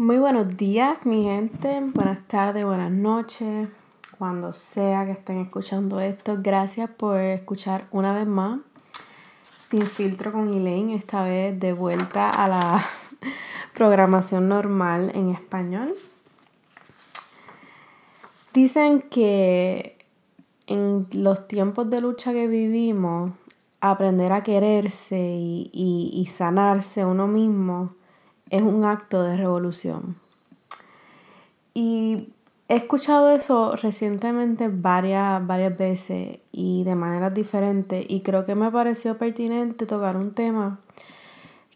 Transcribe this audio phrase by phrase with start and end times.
[0.00, 1.78] Muy buenos días, mi gente.
[1.92, 3.68] Buenas tardes, buenas noches.
[4.16, 8.60] Cuando sea que estén escuchando esto, gracias por escuchar una vez más.
[9.68, 12.82] Sin filtro con Elaine, esta vez de vuelta a la
[13.74, 15.94] programación normal en español.
[18.54, 19.98] Dicen que
[20.66, 23.32] en los tiempos de lucha que vivimos,
[23.82, 27.99] aprender a quererse y, y sanarse uno mismo
[28.50, 30.16] es un acto de revolución.
[31.72, 32.28] Y
[32.68, 38.70] he escuchado eso recientemente varias, varias veces y de maneras diferentes y creo que me
[38.70, 40.78] pareció pertinente tocar un tema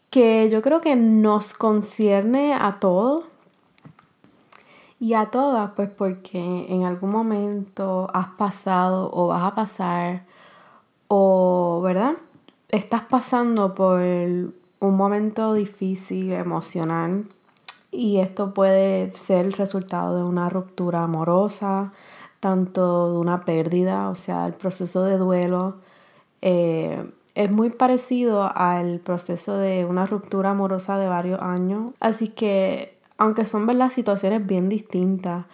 [0.09, 3.25] que yo creo que nos concierne a todos
[4.97, 6.39] y a todas, pues porque
[6.69, 10.23] en algún momento has pasado o vas a pasar
[11.09, 12.13] o, ¿verdad?
[12.69, 14.01] Estás pasando por
[14.79, 17.25] un momento difícil, emocional,
[17.91, 21.93] y esto puede ser el resultado de una ruptura amorosa,
[22.39, 25.77] tanto de una pérdida, o sea, el proceso de duelo.
[26.41, 31.93] Eh, es muy parecido al proceso de una ruptura amorosa de varios años.
[31.99, 33.91] Así que, aunque son ¿verdad?
[33.91, 35.45] situaciones bien distintas,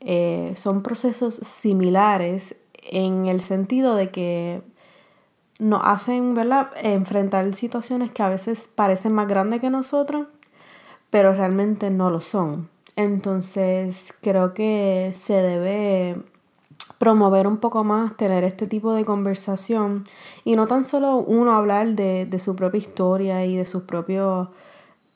[0.00, 2.56] eh, son procesos similares
[2.90, 4.62] en el sentido de que
[5.60, 10.26] nos hacen, ¿verdad?, enfrentar situaciones que a veces parecen más grandes que nosotros,
[11.10, 12.68] pero realmente no lo son.
[12.96, 16.16] Entonces, creo que se debe
[16.98, 20.04] promover un poco más, tener este tipo de conversación
[20.44, 24.48] y no tan solo uno hablar de, su propia historia y de sus propios,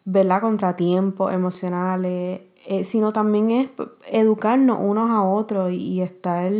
[0.04, 3.70] ¿verdad?, contratiempos emocionales, eh, sino también es
[4.10, 6.52] educarnos unos a otros y estar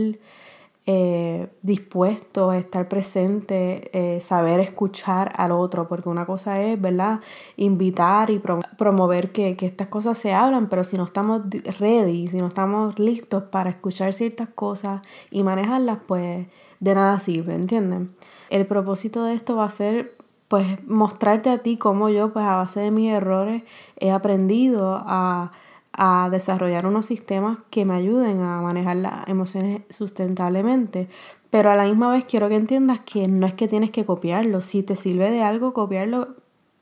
[0.87, 7.21] eh, dispuesto a estar presente, eh, saber escuchar al otro, porque una cosa es, ¿verdad?
[7.57, 8.39] Invitar y
[8.77, 11.41] promover que, estas cosas se hablan, pero si no estamos
[11.79, 16.47] ready, si no estamos listos para escuchar ciertas cosas y manejarlas, pues
[16.81, 18.15] de nada sirve, ¿entienden?
[18.51, 20.15] El propósito de esto va a ser
[20.49, 23.63] pues mostrarte a ti cómo yo pues a base de mis errores
[23.97, 25.51] he aprendido a
[25.97, 31.09] a desarrollar unos sistemas que me ayuden a manejar las emociones sustentablemente.
[31.51, 34.61] Pero a la misma vez quiero que entiendas que no es que tienes que copiarlo.
[34.61, 36.35] Si te sirve de algo, copiarlo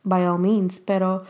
[0.03, 0.81] by all means.
[0.81, 1.25] Pero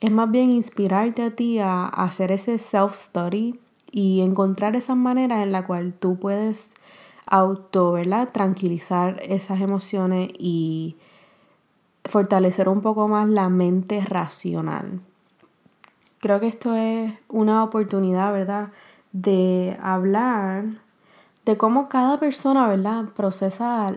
[0.00, 3.60] es más bien inspirarte a ti a, hacer ese self-study
[3.90, 6.72] y encontrar esas maneras en la cual tú puedes
[7.24, 8.30] auto, ¿verdad?
[8.32, 10.96] Tranquilizar esas emociones y
[12.04, 15.00] fortalecer un poco más la mente racional.
[16.20, 18.68] Creo que esto es una oportunidad, ¿verdad?
[19.12, 20.64] De hablar
[21.44, 23.06] de cómo cada persona, ¿verdad?
[23.16, 23.92] Procesa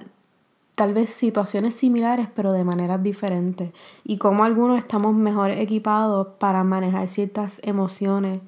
[0.76, 3.72] tal vez situaciones similares, pero de maneras diferentes.
[4.04, 8.42] Y cómo algunos estamos mejor equipados para manejar ciertas emociones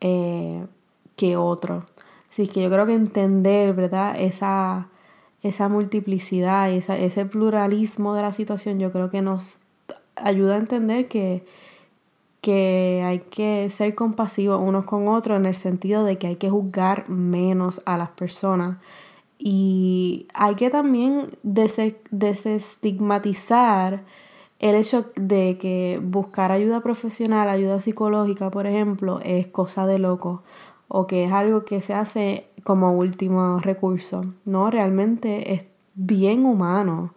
[0.00, 0.66] eh,
[1.16, 1.84] que otros.
[2.30, 4.14] Así que yo creo que entender, ¿verdad?
[4.18, 4.88] Esa,
[5.42, 9.58] esa multiplicidad y ese pluralismo de la situación, yo creo que nos
[10.16, 11.44] ayuda a entender que
[12.46, 16.48] que hay que ser compasivos unos con otros en el sentido de que hay que
[16.48, 18.76] juzgar menos a las personas
[19.36, 24.04] y hay que también desestigmatizar
[24.60, 30.44] el hecho de que buscar ayuda profesional, ayuda psicológica, por ejemplo, es cosa de loco
[30.86, 34.24] o que es algo que se hace como último recurso.
[34.44, 35.64] No, realmente es
[35.96, 37.12] bien humano,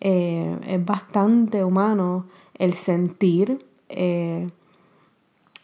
[0.00, 3.66] eh, es bastante humano el sentir.
[3.90, 4.48] Eh,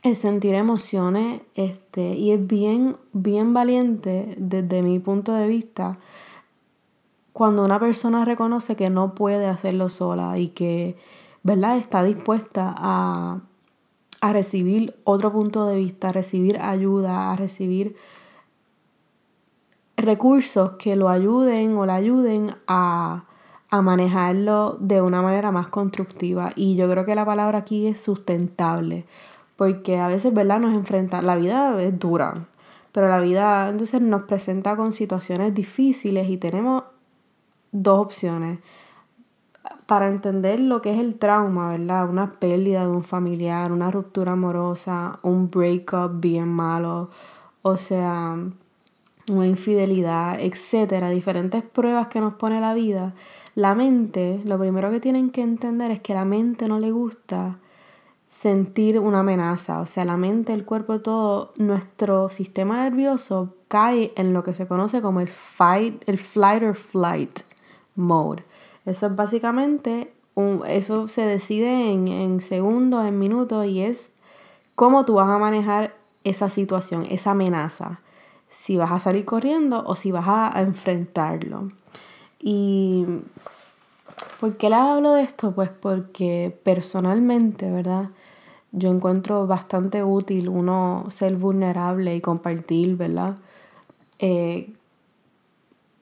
[0.02, 5.98] el sentir emociones este, y es bien, bien valiente desde mi punto de vista
[7.32, 10.96] cuando una persona reconoce que no puede hacerlo sola y que
[11.42, 11.76] ¿verdad?
[11.76, 13.42] está dispuesta a,
[14.20, 17.96] a recibir otro punto de vista, a recibir ayuda, a recibir
[19.96, 23.24] recursos que lo ayuden o la ayuden a,
[23.70, 26.52] a manejarlo de una manera más constructiva.
[26.56, 29.06] Y yo creo que la palabra aquí es sustentable
[29.58, 30.60] porque a veces, ¿verdad?
[30.60, 32.46] Nos enfrenta, la vida es dura,
[32.92, 36.84] pero la vida entonces nos presenta con situaciones difíciles y tenemos
[37.72, 38.60] dos opciones
[39.86, 42.08] para entender lo que es el trauma, ¿verdad?
[42.08, 47.10] Una pérdida de un familiar, una ruptura amorosa, un breakup bien malo,
[47.62, 48.36] o sea,
[49.28, 53.12] una infidelidad, etcétera, diferentes pruebas que nos pone la vida.
[53.56, 57.58] La mente, lo primero que tienen que entender es que la mente no le gusta
[58.28, 59.80] sentir una amenaza.
[59.80, 64.68] O sea, la mente, el cuerpo, todo, nuestro sistema nervioso cae en lo que se
[64.68, 67.40] conoce como el fight, el flight or flight
[67.96, 68.44] mode.
[68.84, 74.12] Eso es básicamente, un, eso se decide en, en segundos, en minutos y es
[74.74, 75.94] cómo tú vas a manejar
[76.24, 78.00] esa situación, esa amenaza.
[78.50, 81.68] Si vas a salir corriendo o si vas a enfrentarlo.
[82.40, 83.04] Y
[84.40, 85.52] ¿por qué le hablo de esto?
[85.52, 88.10] Pues porque personalmente, ¿verdad?
[88.72, 93.36] Yo encuentro bastante útil uno ser vulnerable y compartir, ¿verdad?
[94.18, 94.72] Eh,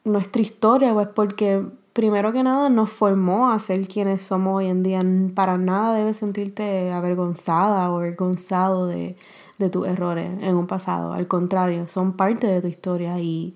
[0.04, 4.82] nuestra historia, pues porque primero que nada nos formó a ser quienes somos hoy en
[4.82, 5.02] día.
[5.34, 9.16] Para nada debes sentirte avergonzada o avergonzado de,
[9.58, 11.12] de tus errores en un pasado.
[11.12, 13.54] Al contrario, son parte de tu historia y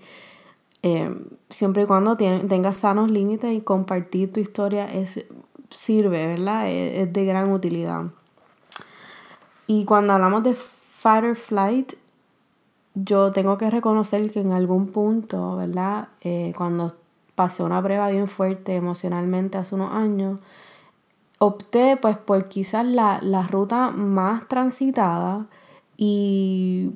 [0.82, 1.14] eh,
[1.50, 5.24] siempre y cuando tengas sanos límites y compartir tu historia es,
[5.70, 6.70] sirve, ¿verdad?
[6.70, 8.06] Es, de gran utilidad.
[9.72, 11.92] Y cuando hablamos de fight or flight,
[12.96, 16.08] yo tengo que reconocer que en algún punto, ¿verdad?
[16.22, 16.96] Eh, cuando
[17.36, 20.40] pasé una prueba bien fuerte emocionalmente hace unos años,
[21.38, 25.46] opté pues por quizás la, la ruta más transitada
[25.96, 26.90] y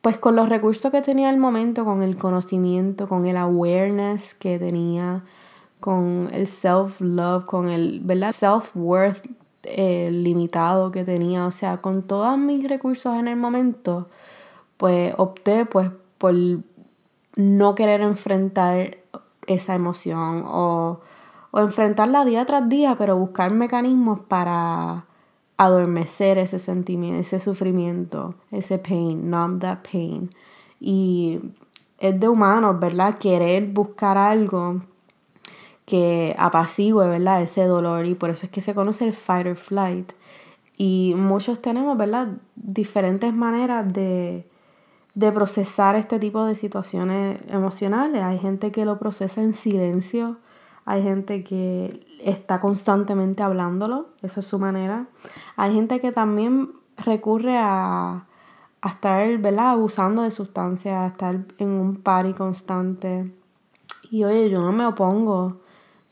[0.00, 4.58] pues con los recursos que tenía al momento, con el conocimiento, con el awareness que
[4.58, 5.22] tenía,
[5.78, 12.68] con el self-love, con el self-worth eh, limitado que tenía, o sea, con todos mis
[12.68, 14.08] recursos en el momento,
[14.76, 16.34] pues opté pues por
[17.36, 18.98] no querer enfrentar
[19.46, 21.00] esa emoción o,
[21.50, 25.06] o enfrentarla día tras día, pero buscar mecanismos para
[25.56, 30.30] adormecer ese sentimiento, ese sufrimiento, ese pain, numb that pain.
[30.80, 31.40] Y
[31.98, 33.18] es de humanos, ¿verdad?
[33.18, 34.82] Querer buscar algo
[35.84, 37.42] que apacigüe, ¿verdad?
[37.42, 40.12] Ese dolor y por eso es que se conoce el fight or flight.
[40.76, 42.28] Y muchos tenemos, ¿verdad?
[42.56, 44.48] Diferentes maneras de,
[45.14, 48.22] de procesar este tipo de situaciones emocionales.
[48.22, 50.38] Hay gente que lo procesa en silencio,
[50.84, 55.06] hay gente que está constantemente hablándolo, esa es su manera.
[55.56, 58.26] Hay gente que también recurre a,
[58.80, 59.70] a estar, ¿verdad?
[59.70, 63.32] Abusando de sustancias, a estar en un party constante.
[64.10, 65.63] Y oye, yo no me opongo.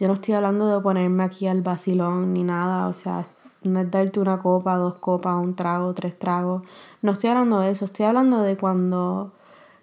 [0.03, 2.89] Yo no estoy hablando de ponerme aquí al vacilón ni nada.
[2.89, 3.25] O sea,
[3.63, 6.65] no es darte una copa, dos copas, un trago, tres tragos.
[7.03, 7.85] No estoy hablando de eso.
[7.85, 9.33] Estoy hablando de cuando,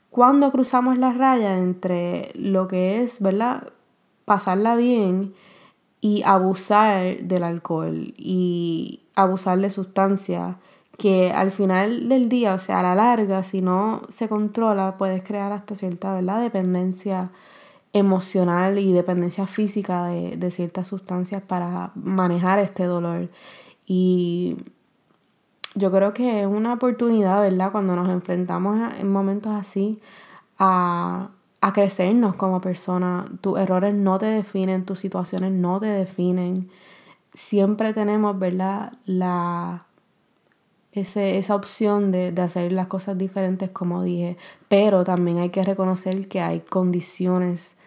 [0.10, 3.70] cuando cruzamos la raya entre lo que es, ¿verdad?
[4.26, 5.36] pasarla bien
[6.02, 10.58] y abusar del alcohol y abusar de sustancias
[10.98, 15.24] que al final del día, o sea, a la larga, si no se controla, puedes
[15.24, 16.42] crear hasta cierta ¿verdad?
[16.42, 17.32] dependencia
[17.94, 23.30] emocional y dependencia física de, de ciertas sustancias para manejar este dolor.
[23.86, 24.58] Y
[25.76, 27.72] yo creo que es una oportunidad, ¿verdad?
[27.72, 30.00] Cuando nos enfrentamos en momentos así
[30.58, 31.30] a,
[31.62, 33.26] a crecernos como persona.
[33.42, 36.70] Tus errores no te definen, tus situaciones no te definen.
[37.34, 38.94] Siempre tenemos, ¿verdad?
[39.06, 39.86] La,
[40.92, 44.38] ese, esa opción de, de hacer las cosas diferentes, como dije.
[44.68, 47.78] Pero también hay que reconocer que hay condiciones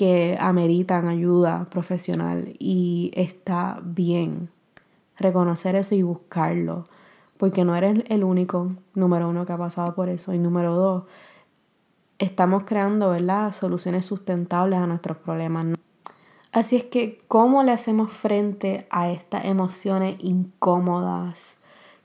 [0.00, 4.48] que ameritan ayuda profesional y está bien
[5.18, 6.88] reconocer eso y buscarlo.
[7.36, 10.32] Porque no eres el único, número uno, que ha pasado por eso.
[10.32, 11.04] Y número dos,
[12.18, 13.52] estamos creando ¿verdad?
[13.52, 15.66] soluciones sustentables a nuestros problemas.
[16.50, 21.56] Así es que, ¿cómo le hacemos frente a estas emociones incómodas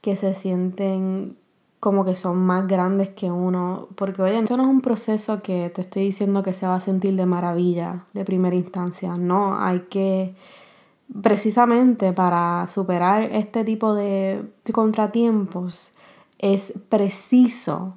[0.02, 1.38] que se sienten
[1.80, 3.88] como que son más grandes que uno?
[3.94, 6.80] Porque, oye, esto no es un proceso que te estoy diciendo que se va a
[6.80, 9.14] sentir de maravilla de primera instancia.
[9.14, 10.34] No, hay que,
[11.22, 15.90] precisamente para superar este tipo de contratiempos,
[16.38, 17.94] es preciso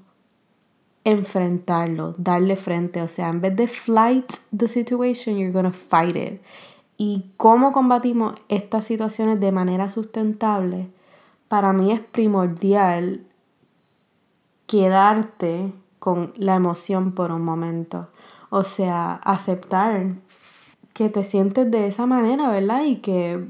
[1.04, 3.02] enfrentarlo, darle frente.
[3.02, 6.42] O sea, en vez de flight the situation, you're gonna fight it.
[6.98, 10.90] Y cómo combatimos estas situaciones de manera sustentable,
[11.48, 13.26] para mí es primordial
[14.70, 18.10] quedarte con la emoción por un momento.
[18.52, 20.14] O sea, aceptar
[20.94, 22.84] que te sientes de esa manera, ¿verdad?
[22.84, 23.48] Y que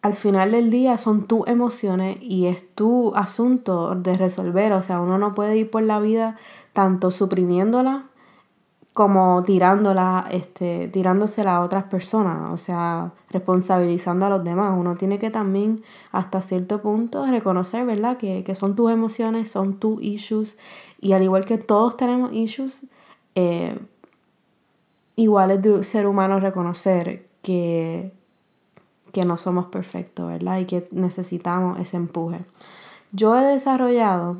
[0.00, 4.72] al final del día son tus emociones y es tu asunto de resolver.
[4.72, 6.38] O sea, uno no puede ir por la vida
[6.72, 8.06] tanto suprimiéndola
[8.92, 14.74] como tirándola, este, tirándosela a otras personas, o sea, responsabilizando a los demás.
[14.76, 15.82] Uno tiene que también,
[16.12, 20.58] hasta cierto punto, reconocer, ¿verdad?, que, son tus emociones, son tus issues,
[21.00, 22.86] y al igual que todos tenemos issues,
[23.36, 23.78] eh,
[25.16, 28.12] igual es de ser humano reconocer que
[29.12, 30.58] que no somos perfectos, ¿verdad?
[30.60, 32.44] Y que necesitamos ese empuje.
[33.12, 34.38] Yo he desarrollado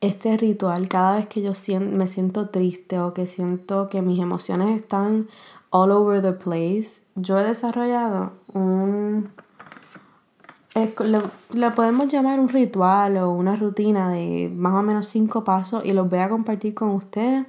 [0.00, 4.76] este ritual cada vez que yo me siento triste o que siento que mis emociones
[4.76, 5.28] están
[5.70, 7.02] all over the place.
[7.14, 9.30] Yo he desarrollado un,
[11.54, 15.92] le, podemos llamar un ritual o una rutina de más o menos cinco pasos y
[15.92, 17.46] los voy a compartir con ustedes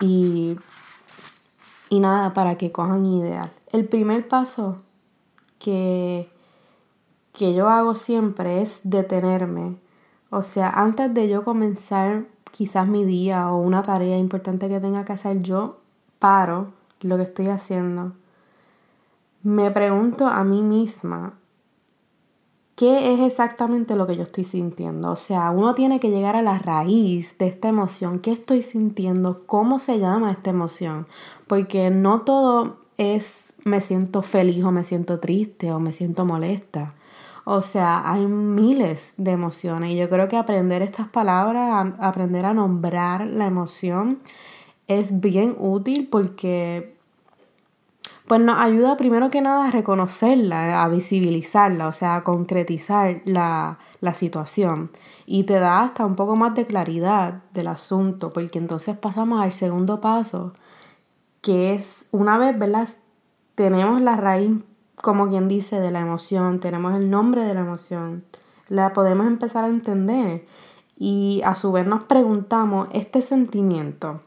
[0.00, 0.56] y,
[1.88, 3.52] y nada, para que cojan ideal.
[3.72, 4.78] El primer paso
[5.58, 6.28] que,
[7.32, 9.76] que yo hago siempre es detenerme.
[10.30, 15.04] O sea, antes de yo comenzar quizás mi día o una tarea importante que tenga
[15.04, 15.78] que hacer, yo
[16.18, 18.12] paro lo que estoy haciendo.
[19.42, 21.34] Me pregunto a mí misma,
[22.76, 25.12] ¿qué es exactamente lo que yo estoy sintiendo?
[25.12, 28.18] O sea, uno tiene que llegar a la raíz de esta emoción.
[28.18, 29.44] ¿Qué estoy sintiendo?
[29.46, 31.06] ¿Cómo se llama esta emoción?
[31.46, 36.94] Porque no todo es me siento feliz o me siento triste o me siento molesta.
[37.50, 42.52] O sea, hay miles de emociones y yo creo que aprender estas palabras, aprender a
[42.52, 44.18] nombrar la emoción
[44.86, 46.94] es bien útil porque
[48.26, 53.78] pues nos ayuda primero que nada a reconocerla, a visibilizarla, o sea, a concretizar la,
[54.12, 54.90] situación.
[55.24, 59.52] Y te da hasta un poco más de claridad del asunto, porque entonces pasamos al
[59.52, 60.52] segundo paso,
[61.40, 62.90] que es una vez, ¿verdad?
[63.54, 64.50] Tenemos la raíz,
[65.02, 68.24] como quien dice, de la emoción, tenemos el nombre de la emoción,
[68.68, 70.46] la podemos empezar a entender
[70.96, 74.20] y a su vez nos preguntamos, este sentimiento,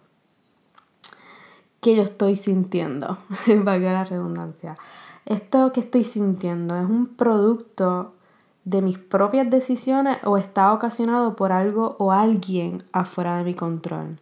[1.81, 3.17] que yo estoy sintiendo,
[3.63, 4.77] valga la redundancia.
[5.25, 8.13] Esto que estoy sintiendo es un producto
[8.63, 14.19] de mis propias decisiones o está ocasionado por algo o alguien afuera de mi control.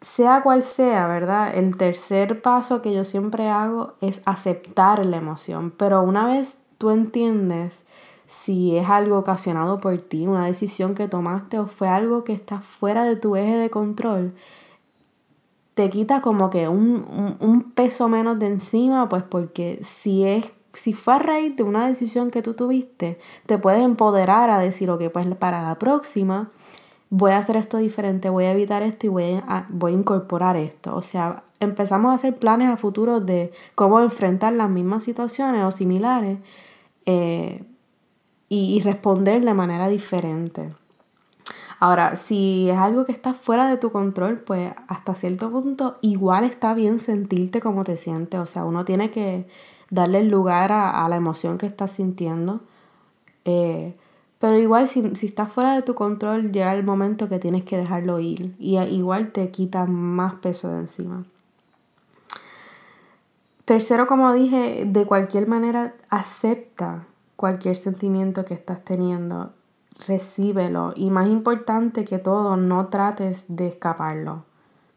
[0.00, 1.54] Sea cual sea, ¿verdad?
[1.54, 6.90] El tercer paso que yo siempre hago es aceptar la emoción, pero una vez tú
[6.90, 7.82] entiendes
[8.26, 12.60] si es algo ocasionado por ti, una decisión que tomaste o fue algo que está
[12.60, 14.34] fuera de tu eje de control,
[15.74, 21.14] te quita como que un, peso menos de encima, pues porque si es si fue
[21.14, 25.26] a raíz de una decisión que tú tuviste, te puedes empoderar a decir, ok, pues
[25.34, 26.50] para la próxima
[27.10, 30.56] voy a hacer esto diferente, voy a evitar esto y voy a, voy a incorporar
[30.56, 30.94] esto.
[30.96, 35.70] O sea, empezamos a hacer planes a futuro de cómo enfrentar las mismas situaciones o
[35.72, 36.38] similares
[37.06, 37.64] eh,
[38.48, 40.74] y, responder de manera diferente.
[41.78, 46.44] Ahora, si es algo que está fuera de tu control, pues hasta cierto punto igual
[46.44, 48.38] está bien sentirte como te sientes.
[48.40, 49.46] O sea, uno tiene que
[49.88, 52.60] darle lugar a, la emoción que estás sintiendo.
[53.44, 53.94] Eh,
[54.40, 57.76] pero igual si, si estás fuera de tu control, llega el momento que tienes que
[57.76, 58.56] dejarlo ir.
[58.58, 61.24] Y igual te quita más peso de encima.
[63.66, 67.04] Tercero, como dije, de cualquier manera, acepta
[67.36, 69.52] cualquier sentimiento que estás teniendo,
[70.06, 74.44] recíbelo y más importante que todo, no trates de escaparlo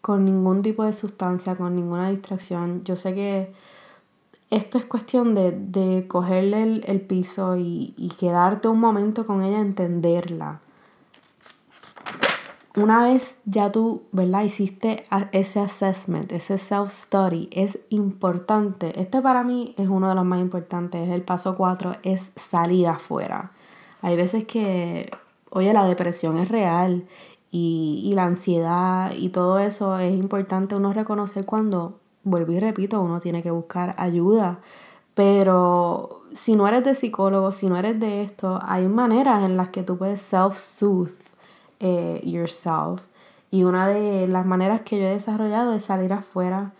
[0.01, 2.83] con ningún tipo de sustancia, con ninguna distracción.
[2.83, 3.53] Yo sé que
[4.49, 10.61] esto es cuestión de, cogerle el, piso y, y, quedarte un momento con ella, entenderla
[12.75, 14.43] una vez ya tú, ¿verdad?
[14.43, 18.99] Hiciste ese assessment, ese self-study, es importante.
[18.99, 21.09] Este para mí es uno de los más importantes.
[21.09, 23.51] El paso 4 es salir afuera.
[24.01, 25.11] Hay veces que,
[25.51, 27.05] oye, la depresión es real
[27.51, 33.01] y, y la ansiedad y todo eso es importante uno reconocer cuando, vuelvo y repito,
[33.01, 34.59] uno tiene que buscar ayuda.
[35.13, 39.69] Pero si no eres de psicólogo, si no eres de esto, hay maneras en las
[39.69, 41.13] que tú puedes self-soothe
[41.79, 43.01] eh, yourself.
[43.51, 46.71] Y una de las maneras que yo he desarrollado es salir afuera,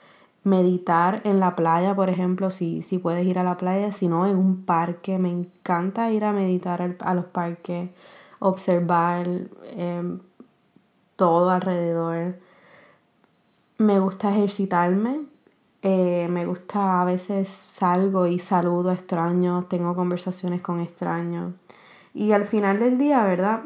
[0.44, 4.26] meditar en la playa, por ejemplo, si, si puedes ir a la playa, si no,
[4.26, 5.20] en un parque.
[5.20, 7.90] Me encanta ir a meditar a los parques,
[8.40, 9.28] observar
[9.76, 10.20] em,
[11.16, 12.36] todo alrededor.
[13.78, 15.33] Me gusta ejercitarme.
[15.84, 21.54] Eh, me gusta a veces salgo y saludo a extraños, tengo conversaciones con extraños.
[22.14, 23.64] Y al final del día, ¿verdad?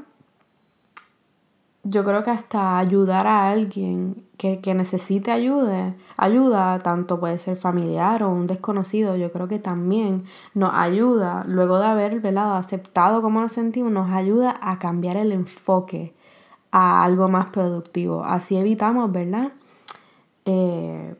[1.90, 8.24] yo creo que hasta ayudar a alguien que, necesite ayuda, ayuda, tanto puede ser familiar
[8.24, 13.40] o un desconocido, yo creo que también nos ayuda, luego de haber velado, aceptado cómo
[13.40, 16.14] nos sentimos, nos ayuda a cambiar el enfoque
[16.72, 18.24] a algo más productivo.
[18.24, 19.54] Así evitamos, ¿verdad?
[20.46, 21.16] Eh,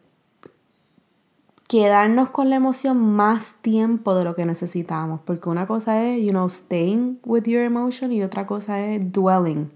[1.68, 6.32] quedarnos con la emoción más tiempo de lo que necesitamos, porque una cosa es, you
[6.32, 9.70] know, staying with your emotion y otra cosa es dwelling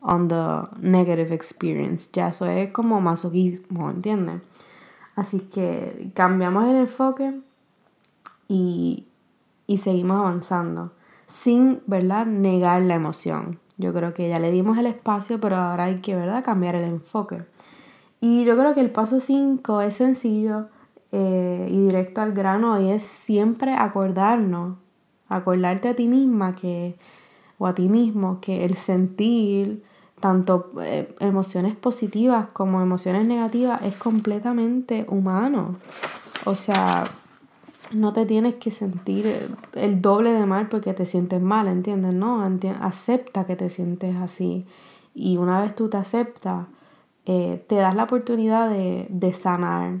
[0.00, 2.10] on the negative experience.
[2.12, 4.42] Ya eso es como masoquismo, ¿entiendes?
[5.16, 7.40] Así que cambiamos el enfoque
[8.46, 9.06] y,
[9.66, 10.92] y seguimos avanzando
[11.28, 13.58] sin, ¿verdad?, negar la emoción.
[13.76, 16.84] Yo creo que ya le dimos el espacio, pero ahora hay que, ¿verdad?, cambiar el
[16.84, 17.44] enfoque.
[18.20, 20.68] Y yo creo que el paso 5 es sencillo,
[21.12, 24.76] eh, y directo al grano y es siempre acordarnos,
[25.28, 26.96] acordarte a ti misma que,
[27.58, 29.82] o a ti mismo que el sentir
[30.20, 35.76] tanto eh, emociones positivas como emociones negativas es completamente humano.
[36.44, 37.08] O sea,
[37.92, 42.14] no te tienes que sentir el doble de mal porque te sientes mal, ¿entiendes?
[42.14, 42.42] No,
[42.80, 44.66] acepta que te sientes así.
[45.14, 46.66] Y una vez tú te aceptas,
[47.26, 50.00] eh, te das la oportunidad de, de, sanar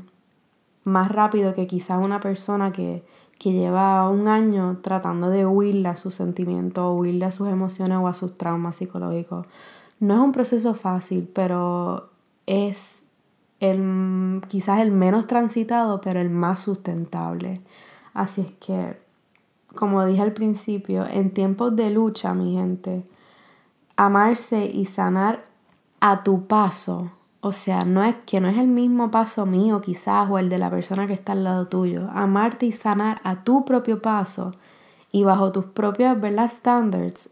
[0.90, 3.04] más rápido que quizás una persona que,
[3.38, 8.08] que lleva un año tratando de huirle a sus sentimientos, huirle a sus emociones o
[8.08, 9.46] a sus traumas psicológicos.
[10.00, 12.10] No es un proceso fácil, pero
[12.46, 13.04] es
[13.60, 17.60] el, quizás el menos transitado, pero el más sustentable.
[18.14, 19.00] Así es que,
[19.74, 23.04] como dije al principio, en tiempos de lucha, mi gente,
[23.96, 25.44] amarse y sanar
[26.00, 30.28] a tu paso, o sea, no es que no es el mismo paso mío quizás
[30.28, 33.64] o el de la persona que está al lado tuyo, amarte y sanar a tu
[33.64, 34.52] propio paso
[35.12, 36.50] y bajo tus propios ¿verdad?
[36.50, 37.30] standards,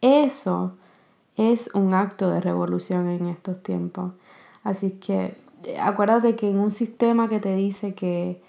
[0.00, 0.72] eso
[1.36, 4.12] es un acto de revolución en estos tiempos.
[4.64, 5.36] Así que
[5.80, 8.42] acuérdate que en un sistema que te dice que,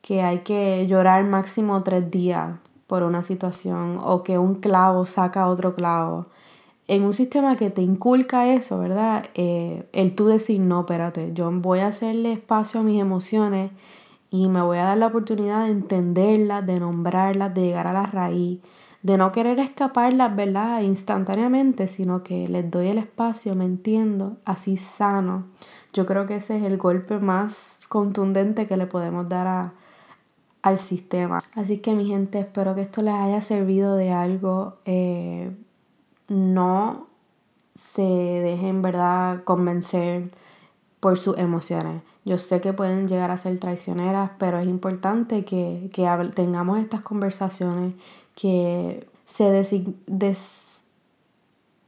[0.00, 2.56] que hay que llorar máximo tres días
[2.86, 6.26] por una situación o que un clavo saca otro clavo,
[6.90, 9.26] en un sistema que te inculca eso, ¿verdad?
[9.34, 13.70] Eh, el tú decir, no, espérate, yo voy a hacerle espacio a mis emociones
[14.28, 18.06] y me voy a dar la oportunidad de entenderlas, de nombrarlas, de llegar a la
[18.06, 18.58] raíz,
[19.04, 20.82] de no querer escaparlas, ¿verdad?
[20.82, 25.44] Instantáneamente, sino que les doy el espacio, me entiendo, así sano.
[25.92, 29.74] Yo creo que ese es el golpe más contundente que le podemos dar
[30.62, 31.38] al sistema.
[31.54, 34.78] Así que mi gente, espero que esto les haya servido de algo.
[34.86, 35.52] Eh,
[36.30, 37.08] no
[37.74, 40.30] se dejen, ¿verdad?, convencer
[41.00, 42.02] por sus emociones.
[42.24, 45.90] Yo sé que pueden llegar a ser traicioneras, pero es importante que,
[46.34, 47.94] tengamos estas conversaciones,
[48.34, 49.50] que se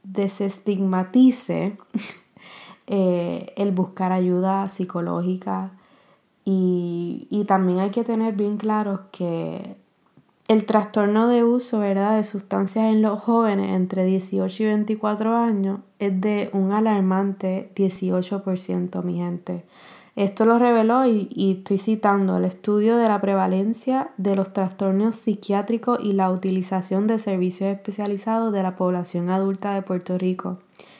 [0.03, 1.77] desestigmatice
[2.87, 5.71] Eh, el buscar ayuda psicológica
[6.43, 9.77] y, y, también hay que tener bien claro que
[10.49, 16.19] el trastorno de uso de sustancias en los jóvenes entre 18 y 24 años es
[16.19, 19.63] de un alarmante 18%, mi gente.
[20.17, 25.15] Esto lo reveló y, y, estoy citando el estudio de la prevalencia de los trastornos
[25.15, 30.59] psiquiátricos y la utilización de servicios especializados de la población adulta de Puerto Rico.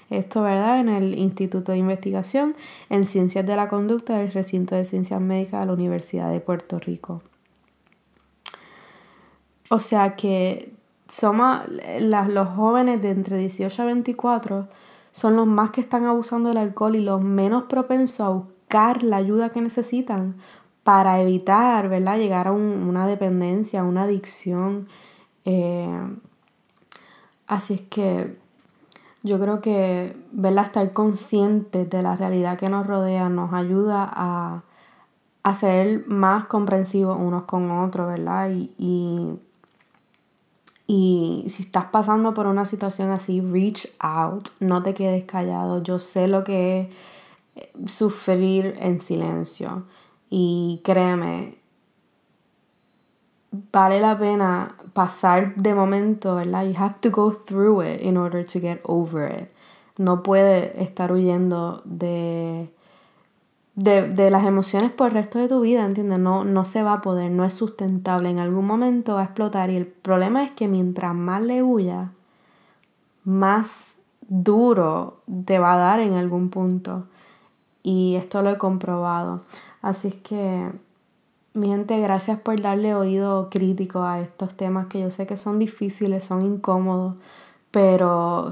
[0.10, 0.80] Esto, ¿verdad?
[0.80, 2.56] En el Instituto de Investigación
[2.90, 6.80] en Ciencias de la Conducta del Recinto de Ciencias Médicas de la Universidad de Puerto
[6.80, 7.22] Rico.
[9.74, 10.72] O sea que
[11.08, 11.62] somos
[12.00, 14.68] los jóvenes de entre 18 a 24
[15.12, 19.18] son los más que están abusando del alcohol y los menos propensos a buscar la
[19.18, 20.36] ayuda que necesitan
[20.84, 22.20] para evitar, ¿verdad?
[22.20, 24.88] Llegar a una dependencia, una adicción.
[25.44, 26.08] Eh,
[27.48, 28.38] así es que
[29.24, 34.62] yo creo que verla estar conscientes de la realidad que nos rodea nos ayuda a,
[35.56, 38.52] ser más comprensivos unos con otros, ¿verdad?
[38.52, 39.40] Y, y,
[40.96, 45.82] y, si estás pasando por una situación así, reach out, no te quedes callado.
[45.82, 46.88] Yo sé lo que es
[47.56, 49.86] eh, sufrir en silencio.
[50.30, 51.58] Y créeme,
[53.72, 56.64] vale la pena pasar de momento, ¿verdad?
[56.68, 59.50] You have to go through it in order to get over it.
[59.98, 62.70] No puede estar huyendo de,
[63.76, 66.20] de, las emociones por el resto de tu vida, ¿entiendes?
[66.20, 68.30] No, no se va a poder, no es sustentable.
[68.30, 72.12] En algún momento va a explotar y el problema es que mientras más le huya,
[73.24, 73.96] más
[74.28, 77.06] duro te va a dar en algún punto.
[77.82, 79.42] Y esto lo he comprobado.
[79.82, 80.72] Así es que
[81.54, 85.60] mi gente, gracias por darle oído crítico a estos temas que yo sé que son
[85.60, 87.16] difíciles, son incómodos,
[87.72, 88.50] pero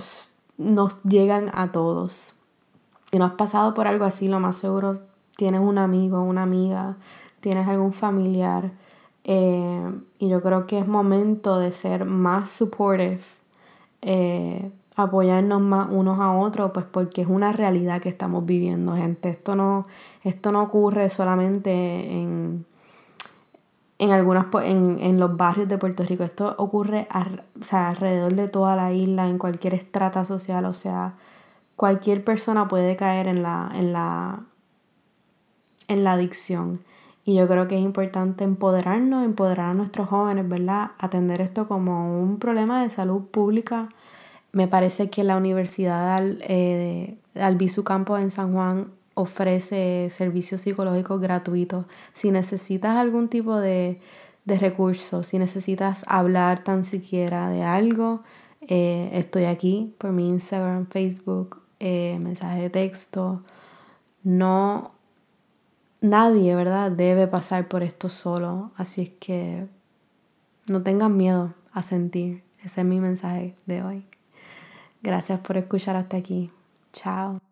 [0.57, 2.35] nos llegan a todos.
[3.11, 6.97] Si no has pasado por algo así, lo más seguro tienes un amigo, una amiga,
[7.39, 8.71] tienes algún familiar.
[9.23, 13.21] Eh, y yo creo que es momento de ser más supportive,
[14.01, 19.29] eh, apoyarnos más unos a otros, pues porque es una realidad que estamos viviendo, gente.
[19.29, 19.87] Esto no,
[20.23, 21.71] esto no ocurre solamente
[22.19, 22.65] en,
[23.99, 26.23] en, algunas, en, en los barrios de Puerto Rico.
[26.23, 27.07] Esto ocurre
[27.71, 30.65] alrededor de toda la isla, en cualquier estrata social.
[30.65, 31.13] O sea,
[31.75, 34.41] cualquier persona puede caer en la, en la,
[35.87, 36.81] en la adicción.
[37.23, 40.91] Y yo creo que es importante empoderarnos, empoderar a nuestros jóvenes, ¿verdad?
[40.97, 43.89] Atender esto como un problema de salud pública.
[44.51, 51.21] Me parece que la Universidad de eh, Albizu Campos en San Juan ofrece servicios psicológicos
[51.21, 51.85] gratuitos.
[52.13, 53.99] Si necesitas algún tipo de,
[54.45, 58.23] de recursos, si necesitas hablar tan siquiera de algo,
[58.61, 63.43] eh, estoy aquí por mi Instagram, Facebook, eh, mensaje de texto.
[64.23, 64.91] No,
[66.01, 66.91] nadie, ¿verdad?
[66.91, 68.71] Debe pasar por esto solo.
[68.75, 69.67] Así es que
[70.67, 72.43] no tengan miedo a sentir.
[72.63, 74.05] Ese es mi mensaje de hoy.
[75.01, 76.51] Gracias por escuchar hasta aquí.
[76.93, 77.50] Chao.